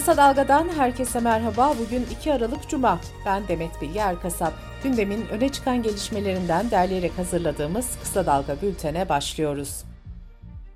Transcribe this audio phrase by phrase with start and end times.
[0.00, 1.74] Kısa Dalga'dan herkese merhaba.
[1.78, 3.00] Bugün 2 Aralık Cuma.
[3.26, 4.52] Ben Demet Bilge Erkasap.
[4.82, 9.84] Gündemin öne çıkan gelişmelerinden derleyerek hazırladığımız Kısa Dalga bültene başlıyoruz.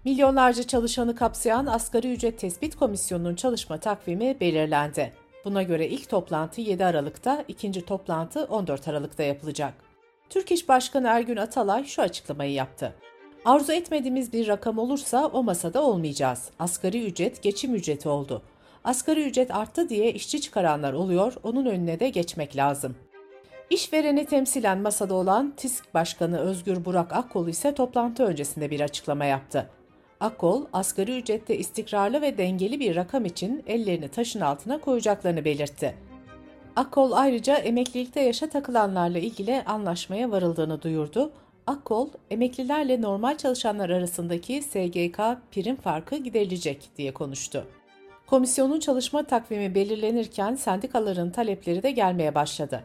[0.04, 5.12] Milyonlarca çalışanı kapsayan Asgari Ücret Tespit Komisyonu'nun çalışma takvimi belirlendi.
[5.44, 9.74] Buna göre ilk toplantı 7 Aralık'ta, ikinci toplantı 14 Aralık'ta yapılacak.
[10.30, 12.94] Türk İş Başkanı Ergün Atalay şu açıklamayı yaptı.
[13.44, 16.50] Arzu etmediğimiz bir rakam olursa o masada olmayacağız.
[16.58, 18.42] Asgari ücret geçim ücreti oldu.
[18.84, 22.96] Asgari ücret arttı diye işçi çıkaranlar oluyor, onun önüne de geçmek lazım.
[23.70, 29.70] İşvereni temsilen masada olan TİSK Başkanı Özgür Burak Akkol ise toplantı öncesinde bir açıklama yaptı.
[30.20, 35.94] Akkol, asgari ücrette istikrarlı ve dengeli bir rakam için ellerini taşın altına koyacaklarını belirtti.
[36.76, 41.32] Akkol ayrıca emeklilikte yaşa takılanlarla ilgili anlaşmaya varıldığını duyurdu.
[41.66, 45.18] Akkol, emeklilerle normal çalışanlar arasındaki SGK
[45.52, 47.66] prim farkı giderilecek diye konuştu.
[48.34, 52.82] Komisyonun çalışma takvimi belirlenirken sendikaların talepleri de gelmeye başladı.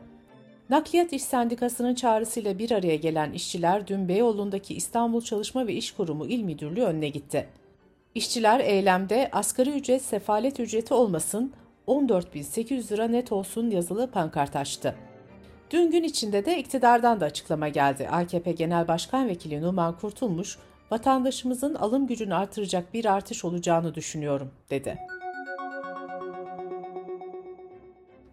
[0.70, 6.26] Nakliyat İş Sendikası'nın çağrısıyla bir araya gelen işçiler dün Beyoğlu'ndaki İstanbul Çalışma ve İş Kurumu
[6.26, 7.48] İl Müdürlüğü önüne gitti.
[8.16, 11.54] İşçiler eylemde asgari ücret sefalet ücreti olmasın,
[11.88, 14.96] 14.800 lira net olsun yazılı pankart açtı.
[15.72, 18.08] Dün gün içinde de iktidardan da açıklama geldi.
[18.12, 20.58] AKP Genel Başkan Vekili Numan Kurtulmuş,
[20.92, 24.98] vatandaşımızın alım gücünü artıracak bir artış olacağını düşünüyorum, dedi.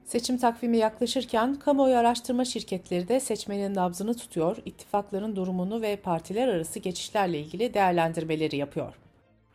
[0.07, 6.79] Seçim takvimi yaklaşırken kamuoyu araştırma şirketleri de seçmenin nabzını tutuyor, ittifakların durumunu ve partiler arası
[6.79, 8.95] geçişlerle ilgili değerlendirmeleri yapıyor.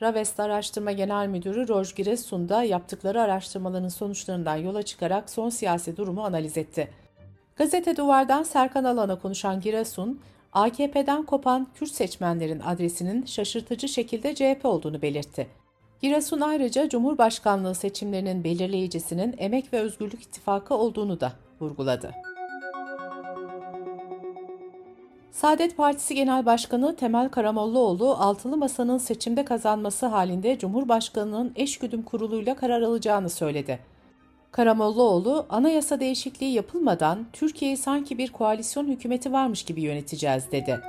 [0.01, 6.23] Ravest Araştırma Genel Müdürü Roj Giresun da yaptıkları araştırmaların sonuçlarından yola çıkarak son siyasi durumu
[6.23, 6.87] analiz etti.
[7.55, 10.19] Gazete Duvar'dan Serkan Alan'a konuşan Giresun,
[10.53, 15.60] AKP'den kopan Kürt seçmenlerin adresinin şaşırtıcı şekilde CHP olduğunu belirtti.
[16.01, 22.11] Giresun ayrıca Cumhurbaşkanlığı seçimlerinin belirleyicisinin Emek ve Özgürlük İttifakı olduğunu da vurguladı.
[25.31, 32.81] Saadet Partisi Genel Başkanı Temel Karamollaoğlu, altılı masanın seçimde kazanması halinde Cumhurbaşkanı'nın eşgüdüm kuruluyla karar
[32.81, 33.79] alacağını söyledi.
[34.51, 40.79] Karamollaoğlu, anayasa değişikliği yapılmadan Türkiye'yi sanki bir koalisyon hükümeti varmış gibi yöneteceğiz dedi.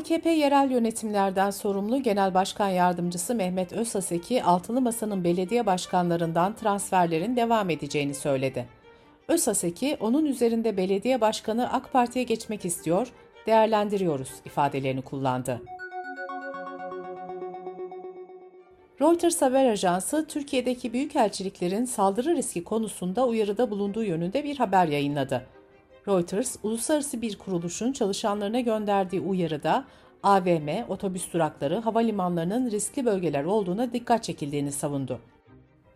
[0.00, 7.70] AKP yerel yönetimlerden sorumlu Genel Başkan Yardımcısı Mehmet Özhaseki, Altılı Masa'nın belediye başkanlarından transferlerin devam
[7.70, 8.66] edeceğini söyledi.
[9.28, 13.08] Özhaseki, onun üzerinde belediye başkanı AK Parti'ye geçmek istiyor,
[13.46, 15.62] değerlendiriyoruz ifadelerini kullandı.
[19.00, 25.46] Reuters haber ajansı, Türkiye'deki büyükelçiliklerin saldırı riski konusunda uyarıda bulunduğu yönünde bir haber yayınladı.
[26.08, 29.84] Reuters, uluslararası bir kuruluşun çalışanlarına gönderdiği uyarıda
[30.22, 35.20] AVM, otobüs durakları, havalimanlarının riskli bölgeler olduğuna dikkat çekildiğini savundu.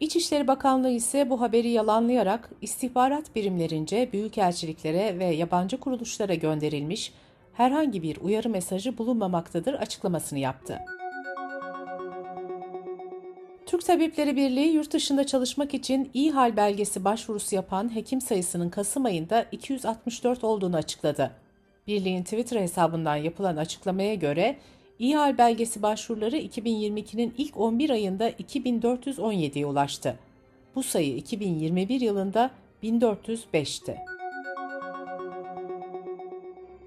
[0.01, 7.13] İçişleri Bakanlığı ise bu haberi yalanlayarak istihbarat birimlerince büyükelçiliklere ve yabancı kuruluşlara gönderilmiş
[7.53, 10.79] herhangi bir uyarı mesajı bulunmamaktadır açıklamasını yaptı.
[13.75, 19.05] Türk Tabipleri Birliği yurt dışında çalışmak için iyi hal belgesi başvurusu yapan hekim sayısının Kasım
[19.05, 21.31] ayında 264 olduğunu açıkladı.
[21.87, 24.57] Birliğin Twitter hesabından yapılan açıklamaya göre
[24.99, 30.19] iyi hal belgesi başvuruları 2022'nin ilk 11 ayında 2417'ye ulaştı.
[30.75, 32.51] Bu sayı 2021 yılında
[32.83, 34.14] 1405'ti.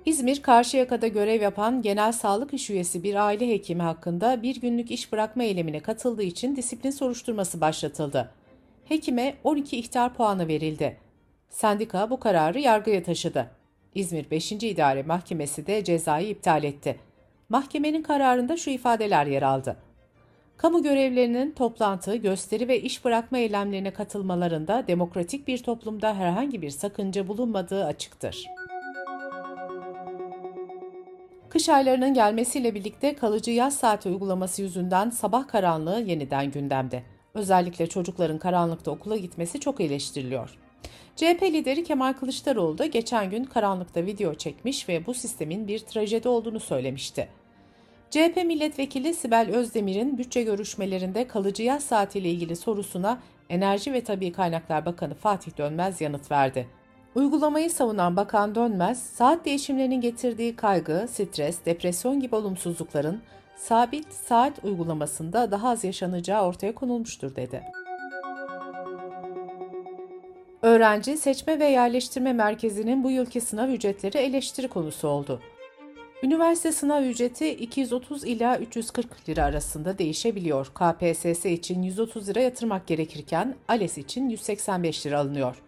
[0.07, 5.11] İzmir Karşıyaka'da görev yapan genel sağlık iş üyesi bir aile hekimi hakkında bir günlük iş
[5.11, 8.31] bırakma eylemine katıldığı için disiplin soruşturması başlatıldı.
[8.85, 10.97] Hekime 12 ihtar puanı verildi.
[11.49, 13.51] Sendika bu kararı yargıya taşıdı.
[13.95, 14.51] İzmir 5.
[14.51, 16.99] İdare Mahkemesi de cezayı iptal etti.
[17.49, 19.77] Mahkemenin kararında şu ifadeler yer aldı.
[20.57, 27.27] Kamu görevlerinin toplantı, gösteri ve iş bırakma eylemlerine katılmalarında demokratik bir toplumda herhangi bir sakınca
[27.27, 28.47] bulunmadığı açıktır.
[31.49, 37.03] Kış aylarının gelmesiyle birlikte kalıcı yaz saati uygulaması yüzünden sabah karanlığı yeniden gündemde.
[37.33, 40.57] Özellikle çocukların karanlıkta okula gitmesi çok eleştiriliyor.
[41.15, 46.27] CHP lideri Kemal Kılıçdaroğlu da geçen gün karanlıkta video çekmiş ve bu sistemin bir trajedi
[46.27, 47.27] olduğunu söylemişti.
[48.09, 53.19] CHP milletvekili Sibel Özdemir'in bütçe görüşmelerinde kalıcı yaz saatiyle ilgili sorusuna
[53.49, 56.67] Enerji ve Tabi Kaynaklar Bakanı Fatih Dönmez yanıt verdi.
[57.17, 63.21] Uygulamayı savunan Bakan Dönmez, saat değişimlerinin getirdiği kaygı, stres, depresyon gibi olumsuzlukların
[63.55, 67.63] sabit saat uygulamasında daha az yaşanacağı ortaya konulmuştur dedi.
[70.61, 75.41] Öğrenci Seçme ve Yerleştirme Merkezi'nin bu yılki sınav ücretleri eleştiri konusu oldu.
[76.23, 80.65] Üniversite sınav ücreti 230 ila 340 lira arasında değişebiliyor.
[80.65, 85.66] KPSS için 130 lira yatırmak gerekirken ALES için 185 lira alınıyor.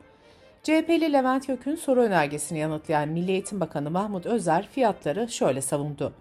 [0.63, 6.13] CHP'li Levent Gök'ün soru önergesini yanıtlayan Milli Eğitim Bakanı Mahmut Özer fiyatları şöyle savundu.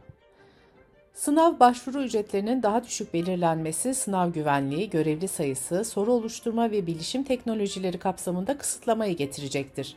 [1.14, 7.98] Sınav başvuru ücretlerinin daha düşük belirlenmesi sınav güvenliği, görevli sayısı, soru oluşturma ve bilişim teknolojileri
[7.98, 9.96] kapsamında kısıtlamayı getirecektir.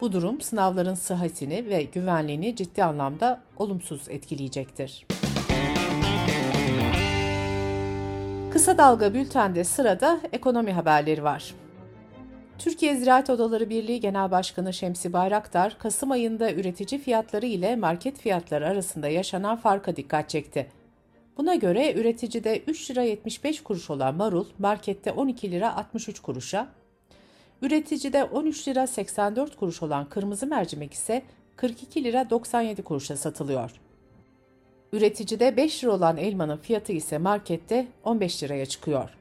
[0.00, 5.06] Bu durum sınavların sıhhatini ve güvenliğini ciddi anlamda olumsuz etkileyecektir.
[8.52, 11.54] Kısa Dalga Bülten'de sırada ekonomi haberleri var.
[12.60, 18.66] Türkiye Ziraat Odaları Birliği Genel Başkanı Şemsi Bayraktar, Kasım ayında üretici fiyatları ile market fiyatları
[18.66, 20.66] arasında yaşanan farka dikkat çekti.
[21.36, 26.68] Buna göre üreticide 3 lira 75 kuruş olan marul markette 12 lira 63 kuruşa,
[27.62, 31.22] üreticide 13 lira 84 kuruş olan kırmızı mercimek ise
[31.56, 33.70] 42 lira 97 kuruşa satılıyor.
[34.92, 39.19] Üreticide 5 lira olan elmanın fiyatı ise markette 15 liraya çıkıyor.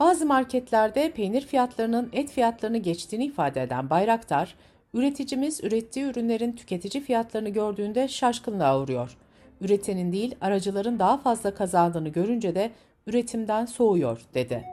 [0.00, 4.54] Bazı marketlerde peynir fiyatlarının et fiyatlarını geçtiğini ifade eden Bayraktar,
[4.94, 9.16] üreticimiz ürettiği ürünlerin tüketici fiyatlarını gördüğünde şaşkınlığa uğruyor.
[9.60, 12.70] Üretenin değil aracıların daha fazla kazandığını görünce de
[13.06, 14.64] üretimden soğuyor dedi.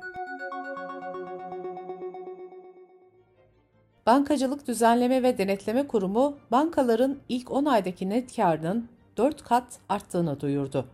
[4.06, 10.88] Bankacılık Düzenleme ve Denetleme Kurumu bankaların ilk 10 aydaki net karının 4 kat arttığını duyurdu.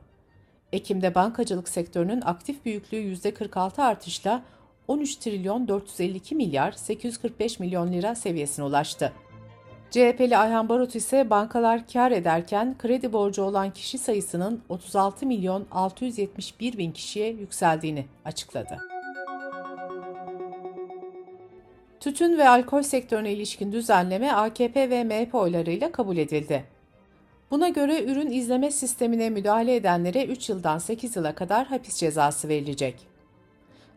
[0.74, 4.44] Ekim'de bankacılık sektörünün aktif büyüklüğü %46 artışla
[4.88, 9.14] 13 trilyon 452 milyar 845 milyon lira seviyesine ulaştı.
[9.92, 16.78] CHP'li Ayhan Barut ise bankalar kar ederken kredi borcu olan kişi sayısının 36 milyon 671
[16.78, 18.78] bin kişiye yükseldiğini açıkladı.
[22.00, 26.64] Tütün ve alkol sektörüne ilişkin düzenleme AKP ve MHP oylarıyla kabul edildi.
[27.52, 32.96] Buna göre ürün izleme sistemine müdahale edenlere 3 yıldan 8 yıla kadar hapis cezası verilecek.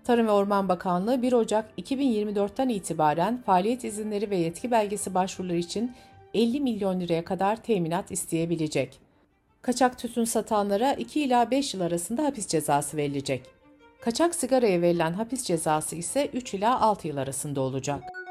[0.04, 5.92] Tarım ve Orman Bakanlığı 1 Ocak 2024'ten itibaren faaliyet izinleri ve yetki belgesi başvuruları için
[6.34, 8.98] 50 milyon liraya kadar teminat isteyebilecek.
[9.62, 13.42] Kaçak tütün satanlara 2 ila 5 yıl arasında hapis cezası verilecek.
[14.00, 18.23] Kaçak sigaraya verilen hapis cezası ise 3 ila 6 yıl arasında olacak.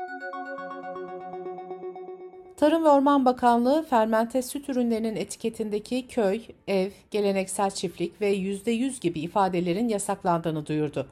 [2.63, 9.19] Tarım ve Orman Bakanlığı fermente süt ürünlerinin etiketindeki köy, ev, geleneksel çiftlik ve %100 gibi
[9.19, 11.07] ifadelerin yasaklandığını duyurdu.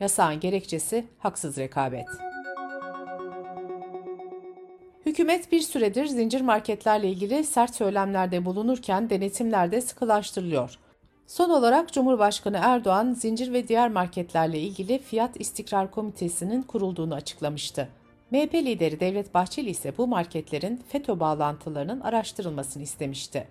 [0.00, 2.06] Yasağın gerekçesi haksız rekabet.
[5.06, 10.78] Hükümet bir süredir zincir marketlerle ilgili sert söylemlerde bulunurken denetimler de sıkılaştırılıyor.
[11.26, 17.88] Son olarak Cumhurbaşkanı Erdoğan zincir ve diğer marketlerle ilgili Fiyat İstikrar Komitesi'nin kurulduğunu açıklamıştı.
[18.34, 23.48] MHP lideri Devlet Bahçeli ise bu marketlerin FETÖ bağlantılarının araştırılmasını istemişti.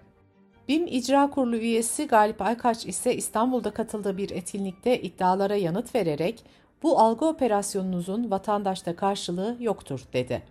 [0.67, 6.45] BİM İcra Kurulu üyesi Galip Aykaç ise İstanbul'da katıldığı bir etkinlikte iddialara yanıt vererek
[6.83, 10.43] bu algı operasyonunuzun vatandaşta karşılığı yoktur dedi.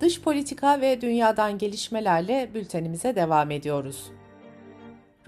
[0.00, 4.10] Dış politika ve dünyadan gelişmelerle bültenimize devam ediyoruz.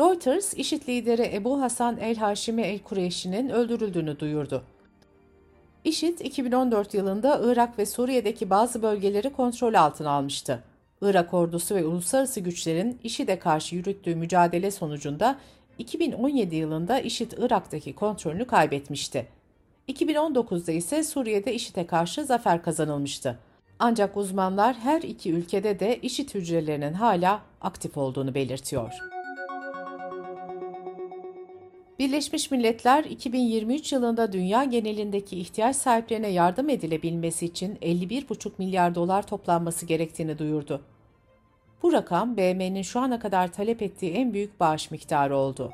[0.00, 4.62] Reuters, IŞİD lideri Ebu Hasan el-Haşimi el-Kureyşi'nin öldürüldüğünü duyurdu.
[5.84, 10.62] IŞİD, 2014 yılında Irak ve Suriye'deki bazı bölgeleri kontrol altına almıştı.
[11.02, 15.38] Irak ordusu ve uluslararası güçlerin IŞİD'e karşı yürüttüğü mücadele sonucunda
[15.78, 19.26] 2017 yılında IŞİD Irak'taki kontrolünü kaybetmişti.
[19.88, 23.38] 2019'da ise Suriye'de IŞİD'e karşı zafer kazanılmıştı.
[23.78, 29.19] Ancak uzmanlar her iki ülkede de IŞİD hücrelerinin hala aktif olduğunu belirtiyor.
[32.00, 39.86] Birleşmiş Milletler 2023 yılında dünya genelindeki ihtiyaç sahiplerine yardım edilebilmesi için 51,5 milyar dolar toplanması
[39.86, 40.80] gerektiğini duyurdu.
[41.82, 45.70] Bu rakam BM'nin şu ana kadar talep ettiği en büyük bağış miktarı oldu.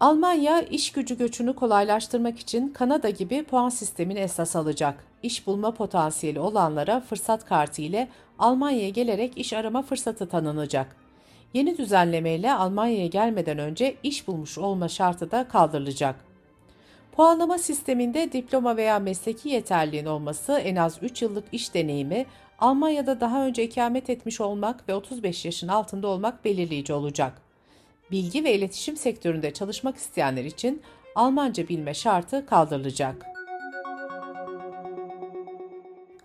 [0.00, 5.04] Almanya iş gücü göçünü kolaylaştırmak için Kanada gibi puan sistemini esas alacak.
[5.22, 8.08] İş bulma potansiyeli olanlara fırsat kartı ile
[8.38, 11.01] Almanya'ya gelerek iş arama fırsatı tanınacak.
[11.54, 16.16] Yeni düzenlemeyle Almanya'ya gelmeden önce iş bulmuş olma şartı da kaldırılacak.
[17.12, 22.26] Puanlama sisteminde diploma veya mesleki yeterliğin olması, en az 3 yıllık iş deneyimi,
[22.58, 27.42] Almanya'da daha önce ikamet etmiş olmak ve 35 yaşın altında olmak belirleyici olacak.
[28.10, 30.82] Bilgi ve iletişim sektöründe çalışmak isteyenler için
[31.14, 33.31] Almanca bilme şartı kaldırılacak.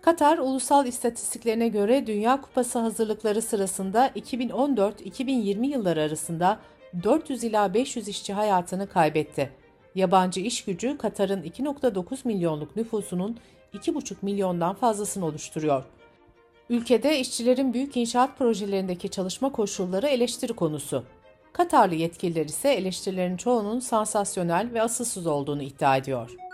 [0.08, 6.58] Katar ulusal istatistiklerine göre Dünya Kupası hazırlıkları sırasında 2014-2020 yılları arasında
[7.02, 9.50] 400 ila 500 işçi hayatını kaybetti.
[9.94, 13.38] Yabancı iş gücü Katar'ın 2.9 milyonluk nüfusunun
[13.74, 15.84] 2,5 milyondan fazlasını oluşturuyor.
[16.70, 21.04] Ülkede işçilerin büyük inşaat projelerindeki çalışma koşulları eleştiri konusu.
[21.52, 26.47] Katarlı yetkililer ise eleştirilerin çoğunun sansasyonel ve asılsız olduğunu iddia ediyor.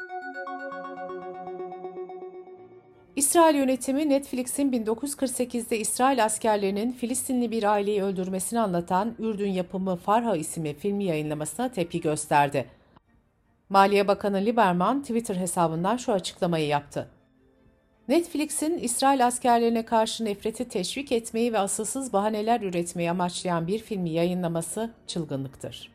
[3.35, 10.75] İsrail yönetimi Netflix'in 1948'de İsrail askerlerinin Filistinli bir aileyi öldürmesini anlatan Ürdün yapımı Farha isimli
[10.75, 12.67] filmi yayınlamasına tepki gösterdi.
[13.69, 17.09] Maliye Bakanı Lieberman Twitter hesabından şu açıklamayı yaptı.
[18.09, 24.91] Netflix'in İsrail askerlerine karşı nefreti teşvik etmeyi ve asılsız bahaneler üretmeyi amaçlayan bir filmi yayınlaması
[25.07, 25.93] çılgınlıktır.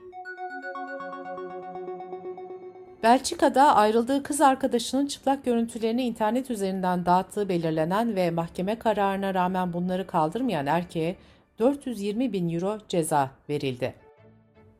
[3.03, 10.07] Belçika'da ayrıldığı kız arkadaşının çıplak görüntülerini internet üzerinden dağıttığı belirlenen ve mahkeme kararına rağmen bunları
[10.07, 11.15] kaldırmayan erkeğe
[11.59, 13.93] 420 bin euro ceza verildi.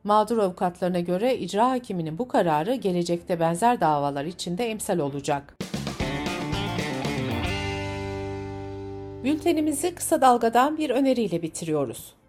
[0.04, 5.54] Mağdur avukatlarına göre icra hakiminin bu kararı gelecekte benzer davalar içinde emsal olacak.
[9.24, 12.19] Bültenimizi kısa dalgadan bir öneriyle bitiriyoruz.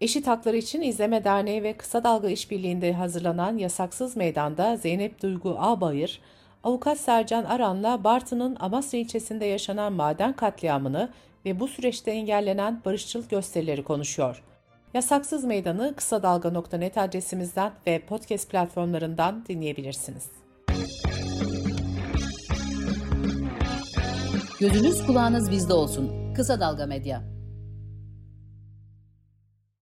[0.00, 6.20] Eşit Hakları İçin İzleme Derneği ve Kısa Dalga İşbirliği'nde hazırlanan Yasaksız Meydan'da Zeynep Duygu Ağbayır,
[6.64, 11.10] Avukat Sercan Aran'la Bartın'ın Amasya ilçesinde yaşanan maden katliamını
[11.44, 14.42] ve bu süreçte engellenen barışçıl gösterileri konuşuyor.
[14.94, 20.30] Yasaksız Meydan'ı kısa dalga.net adresimizden ve podcast platformlarından dinleyebilirsiniz.
[24.60, 26.34] Gözünüz kulağınız bizde olsun.
[26.34, 27.37] Kısa Dalga Medya.